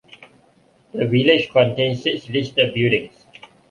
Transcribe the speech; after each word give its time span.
The 0.95 1.05
village 1.05 1.51
contains 1.51 2.01
six 2.01 2.27
listed 2.27 2.73
buildings. 2.73 3.27